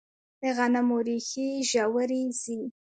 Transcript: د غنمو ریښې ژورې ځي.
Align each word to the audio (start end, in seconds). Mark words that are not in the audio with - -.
د 0.41 0.43
غنمو 0.57 0.97
ریښې 1.05 1.47
ژورې 1.69 2.23
ځي. 2.41 2.61